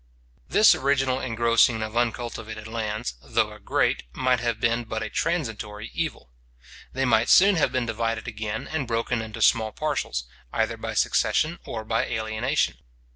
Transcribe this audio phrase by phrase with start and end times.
[0.49, 5.91] This original engrossing of uncultivated lands, though a great, might have been but a transitory
[5.93, 6.31] evil.
[6.91, 11.59] They might soon have been divided again, and broke into small parcels, either by succession
[11.65, 12.77] or by alienation.